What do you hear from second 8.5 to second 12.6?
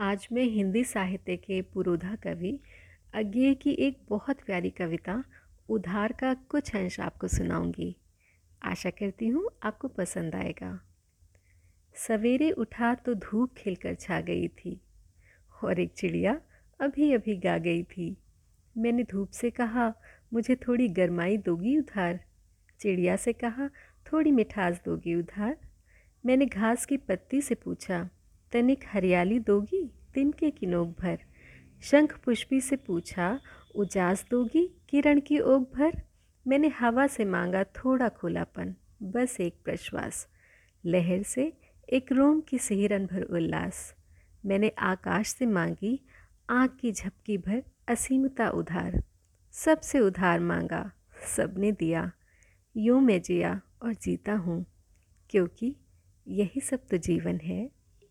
आशा करती हूँ आपको पसंद आएगा। सवेरे